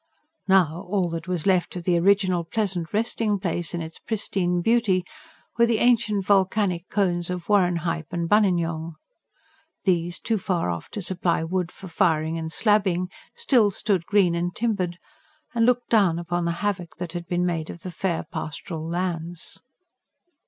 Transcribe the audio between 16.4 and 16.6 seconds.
the